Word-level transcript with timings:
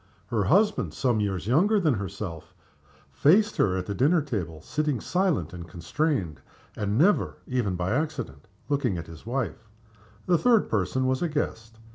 Her 0.29 0.45
husband, 0.45 0.95
some 0.95 1.19
years 1.19 1.45
younger 1.45 1.79
than 1.79 1.93
herself, 1.93 2.55
faced 3.11 3.57
her 3.57 3.77
at 3.77 3.85
the 3.85 4.21
table, 4.25 4.59
sitting 4.59 4.99
silent 4.99 5.53
and 5.53 5.67
constrained, 5.69 6.41
and 6.75 6.97
never, 6.97 7.37
even 7.45 7.75
by 7.75 7.91
accident, 7.91 8.47
looking 8.67 8.97
at 8.97 9.05
his 9.05 9.27
wife. 9.27 9.67
The 10.25 10.39
third 10.39 10.69
person 10.69 11.05
was 11.05 11.21
a 11.21 11.29
guest. 11.29 11.77